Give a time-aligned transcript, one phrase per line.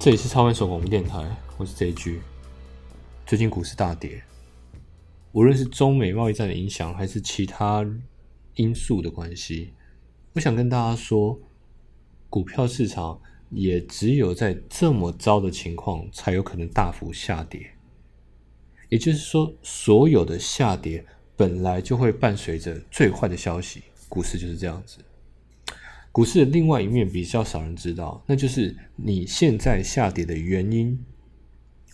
[0.00, 1.22] 这里是超凡手广播电台，
[1.58, 2.20] 我是 JG。
[3.26, 4.22] 最近股市大跌，
[5.32, 7.86] 无论是中美贸易战的影响，还是其他
[8.54, 9.74] 因素的关系，
[10.32, 11.38] 我想跟大家说，
[12.30, 17.70] 股票市场也只有在这么糟的情况，才有可能大幅下跌。
[18.88, 21.04] 也就是说，所有的下跌
[21.36, 24.96] 本来就会伴随着最坏的消息，股市就是这样子。
[26.12, 30.98] 股市的另外一面比较少人知道，那就是你现在下跌的原因，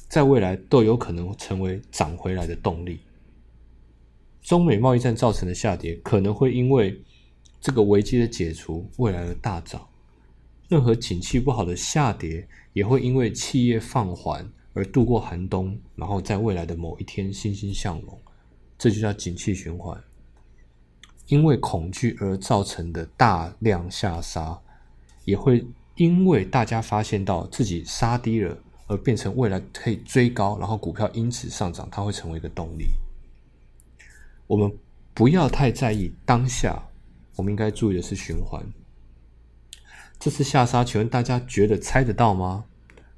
[0.09, 3.01] 在未来都有可能成为涨回来的动力。
[4.41, 6.99] 中美贸易战造成的下跌，可能会因为
[7.61, 9.87] 这个危机的解除，未来的大涨。
[10.69, 18.19] 任何景气不好的下跌，也会因为企业放缓而度过寒冬，然后在未来的某一天欣欣向荣。
[18.79, 20.03] 这就叫景气循环。
[21.29, 24.61] 因为恐惧而造成的大量下杀，
[25.25, 32.87] 也会因为大家发现到自己杀低了，而变成未来可以追高，然后股票因此上涨，它会成为一个动力。
[34.47, 34.73] 我们
[35.13, 36.81] 不要太在意当下，
[37.35, 38.65] 我们应该注意的是循环。
[40.19, 42.65] 这次下杀，请问大家觉得猜得到吗？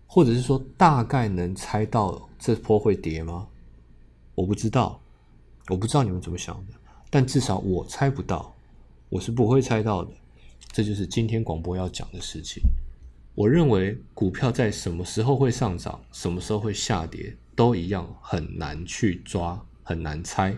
[0.07, 3.49] 或者是说大概能猜到这波会跌吗？
[4.35, 4.99] 我不知道，
[5.69, 6.73] 我不知道你们怎么想的。
[7.11, 8.55] 但至少我猜不到，
[9.09, 10.11] 我是不会猜到的。
[10.73, 12.63] 这就是今天广播要讲的事情。
[13.35, 20.57] 我认为股票在什么时候会上涨，什么时候会下跌，都一样很难去抓，很难猜。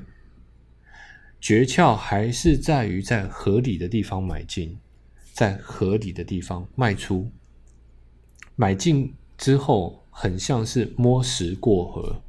[1.40, 4.78] 诀窍还是在于在合理的地方买进，
[5.32, 7.30] 在合理的地方卖出。
[8.56, 12.22] 买进之后，很像是摸石过河。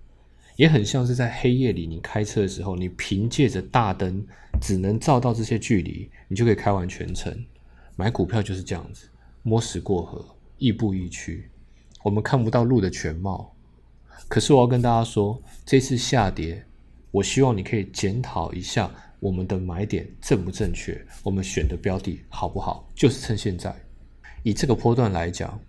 [0.61, 4.23] 也很像是在黑夜里，你开车的时候，你凭借着大灯
[4.61, 7.35] 只能照到这些距离，你就可以开完全程。
[7.95, 9.09] 买股票就是这样子，
[9.41, 10.23] 摸石过河，
[10.59, 11.49] 亦步亦趋。
[12.03, 13.51] 我们看不到路的全貌。
[14.27, 16.63] 可是我要跟大家说，这次下跌，
[17.09, 18.87] 我希望你可以检讨一下
[19.19, 22.87] 我们的买点正不正确，我们选的标的好不好？
[22.93, 23.75] 就是趁现在，
[24.43, 25.59] 以这个波段来讲，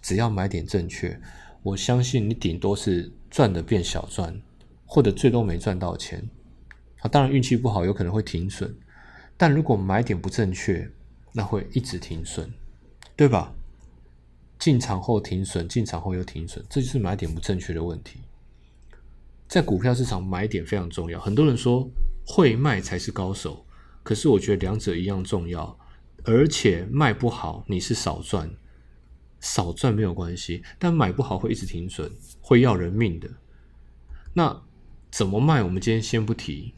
[0.00, 1.20] 只要买点正确，
[1.62, 3.12] 我相信你顶多是。
[3.32, 4.38] 赚的变小赚，
[4.84, 6.22] 或者最多没赚到钱，
[7.00, 8.72] 啊，当然运气不好有可能会停损，
[9.38, 10.86] 但如果买点不正确，
[11.32, 12.46] 那会一直停损，
[13.16, 13.54] 对吧？
[14.58, 18.20] 进场后停损，进场后又停损，这就是买点不正确的问题。
[19.48, 21.18] 在股票市场，买点非常重要。
[21.18, 21.90] 很多人说
[22.26, 23.64] 会卖才是高手，
[24.02, 25.78] 可是我觉得两者一样重要，
[26.24, 28.50] 而且卖不好你是少赚。
[29.42, 32.10] 少赚没有关系，但买不好会一直停损，
[32.40, 33.28] 会要人命的。
[34.32, 34.62] 那
[35.10, 35.62] 怎么卖？
[35.62, 36.72] 我们今天先不提。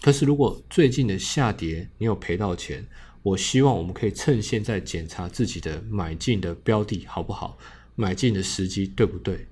[0.00, 2.86] 可是如果最近的下跌你有赔到钱，
[3.22, 7.58] 我希望我们可以趁现在检查自己的买进的标的好不好，
[7.96, 9.46] 买进的时机对不对？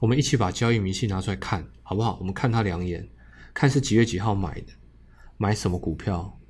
[0.00, 2.16] 我们一起把交易明细拿出来看，好不好？
[2.18, 3.08] 我们看他两眼，
[3.52, 4.72] 看是几月几号买的，
[5.36, 6.40] 买什么股票，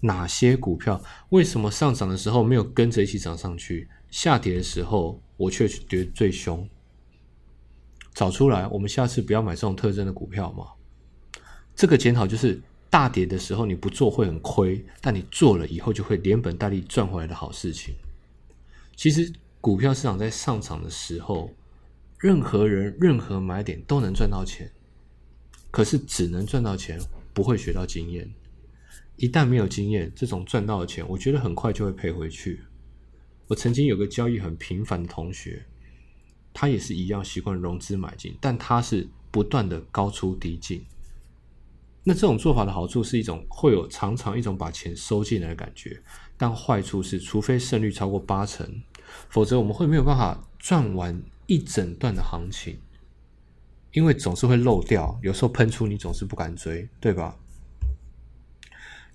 [0.00, 3.88] 哪些股票，为什么上涨的时候没有跟着一起涨上去？
[4.10, 6.68] 下跌的时候，我却跌最凶。
[8.14, 10.66] 找出来，我们下次不要买这种特征的股票嘛。
[11.74, 17.94] 这个检讨就是大跌的时候你不做会很亏，但你做了以后就会连本带利赚回来的好事情。
[18.94, 19.30] 其实
[19.60, 21.50] 股票市场在上涨的时候，
[22.18, 24.70] 任何人任何买点都能赚到钱，
[25.70, 26.98] 可是只能赚到钱，
[27.34, 28.32] 不会学到经验。
[29.16, 32.60] 一旦没有经验，这种赚到的钱，我觉得很快就会赔回去。
[33.46, 35.64] 我曾经有个交易很频繁的同学，
[36.52, 40.84] 他也是一样习惯融资买进，但他是不断的高出低进。
[42.02, 46.00] 那这种做法的好处是一种会有常常一种把钱收进来的感觉，
[46.36, 48.82] 但坏处是，除非胜率超过八成，
[49.28, 52.78] 否则我们会没有办法赚完一整段的行情，
[53.92, 57.36] 因为总是会漏掉，有时候喷出你总是不敢追，对吧？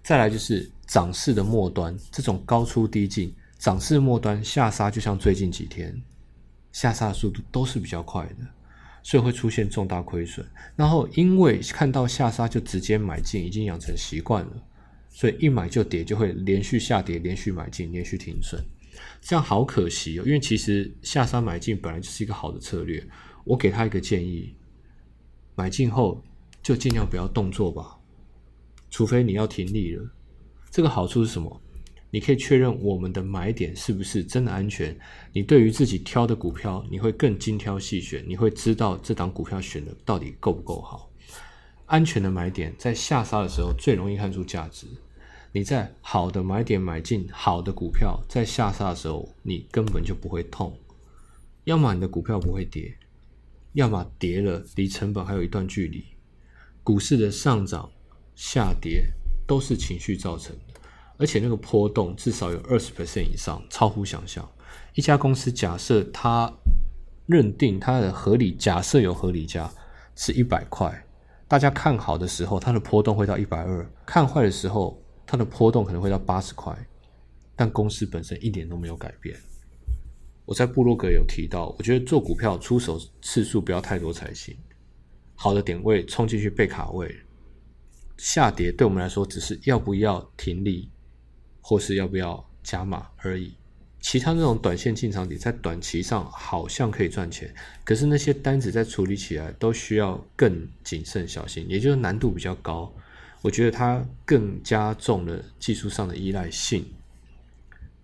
[0.04, 3.34] 再来就是涨势的末端，这种高出低进。
[3.60, 5.96] 涨势末端下杀，就像最近几天
[6.72, 8.38] 下杀的速度都是比较快的，
[9.04, 10.44] 所以会出现重大亏损。
[10.76, 14.64] 然后因为看到下杀就直接买进，已经养成习惯了，
[15.12, 18.60] 所以一买就跌，就会连续下跌，连续买进，连续停损，
[19.22, 20.24] 这样好可惜哦。
[20.26, 23.08] 因为其实下杀买进本来就是一个好的策略。
[23.44, 24.56] 我给他一个建议：
[25.54, 26.20] 买进后
[26.64, 27.96] 就尽量不要动作吧，
[28.92, 30.08] 除非你要停利了。
[30.70, 31.60] 这个好处是什么？
[32.12, 34.96] 你可以确认我们的买点是不是真的安全？
[35.32, 41.10] 你对于自己挑的股票，你会更精挑细选，你会知道这档股票选的到底够不够好。
[41.86, 44.88] 安全的买点在下杀的时候最容易看出价值。
[45.54, 50.78] 你在好的买点买进好的股票，在下杀的时候你根本就不会痛。
[51.64, 52.98] 要么你的股票不会跌，
[53.74, 56.04] 要么跌了离成本还有一段距离。
[56.84, 57.90] 股市的上涨、
[58.36, 59.06] 下跌
[59.46, 60.80] 都是情绪造成的，
[61.18, 64.50] 而且那个波动至少有二十 percent 以上，超乎想象。
[64.96, 66.52] 一家公司假设它
[67.26, 69.72] 认定它的合理，假设有合理价
[70.16, 71.06] 是一百块，
[71.48, 76.76] 大家看好的时候，它的波动会到一百二；看坏的时候，它的波动可能会到八十块。
[77.56, 79.38] 但公司本身一点都没有改变。
[80.46, 84.58] 我在布洛格有提到，我觉得做股票出手次数不要太多才行。
[85.36, 87.16] 好的点位冲进去被卡位，
[88.22, 90.88] 下跌对我们来说只是要不要停利，
[91.60, 93.52] 或是要不要加码而已。
[94.00, 97.52] 其他那种短线进场点在短期上好像可以赚钱，
[97.84, 102.94] 可是那些单子在处理起来都需要更谨慎小心，也就是难度比较高。
[103.42, 106.86] 我觉得它更加重了技术上的依赖性。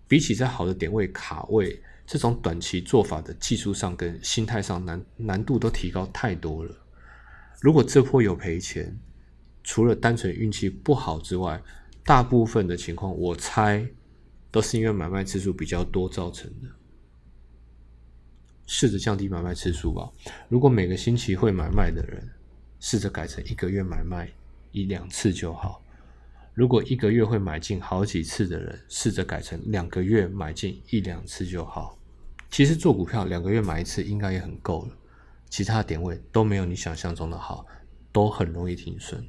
[0.08, 6.76] 比起在好的点位卡位，这种短期做法的技术上跟心态上难难度都提高太多了。
[7.62, 8.98] 如果这波有赔钱，
[9.68, 11.62] 除了单纯运气不好之外，
[12.02, 13.86] 大部分的情况我猜
[14.50, 16.70] 都是因为买卖次数比较多造成的。
[18.66, 20.10] 试着降低买卖次数吧。
[20.48, 22.26] 如果每个星期会买卖的人，
[22.80, 24.32] 试着改成一个月买卖
[24.72, 25.84] 一两次就好。
[26.54, 32.00] 如果一个月会买进好几次的人，试着改成两个月买进一两次就好。
[32.50, 34.92] 其实做股票两个月买一次应该也很够了。
[35.50, 37.66] 其他点位都没有你想象中的好，
[38.14, 39.28] 都很容易停损。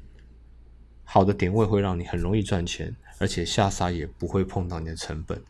[1.11, 5.41] 好的点位会让你很容易赚钱，而且下杀也不会碰到你的成本。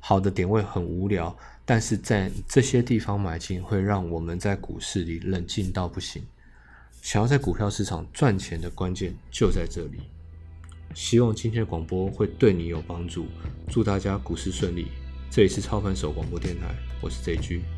[0.00, 6.20] 好的点位很无聊，但是在这些地方买进会让我们在股市里冷静到不行。
[7.00, 10.00] 想要在股票市场赚钱的关键就在这里。
[10.96, 13.28] 希望今天的广播会对你有帮助，
[13.68, 14.88] 祝大家股市顺利。
[15.30, 17.73] 这里是超凡手广播电台，我是 J G。